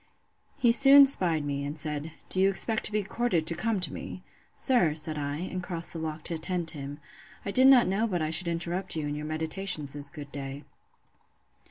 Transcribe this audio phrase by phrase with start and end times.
[0.57, 3.93] He soon 'spied me, and said, Do you expect to be courted to come to
[3.93, 4.23] me?
[4.51, 6.99] Sir, said I, and crossed the walk to attend him,
[7.45, 10.63] I did not know but I should interrupt you in your meditations this good day.